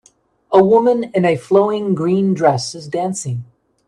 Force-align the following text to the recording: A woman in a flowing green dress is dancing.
A 0.51 0.63
woman 0.63 1.11
in 1.13 1.25
a 1.25 1.35
flowing 1.35 1.93
green 1.93 2.33
dress 2.33 2.73
is 2.73 2.87
dancing. 2.87 3.45